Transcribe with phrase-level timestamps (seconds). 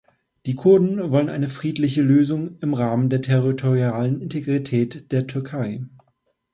[0.47, 5.85] Die Kurden wollen eine friedliche Lösung im Rahmen der territorialen Integrität der Türkei.